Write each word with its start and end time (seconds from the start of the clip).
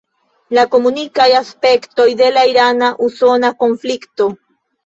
La 0.57 0.63
komunikaj 0.75 1.27
aspektoj 1.41 2.07
de 2.23 2.31
la 2.39 2.47
irana-usona 2.55 3.55
konflikto. 3.63 4.31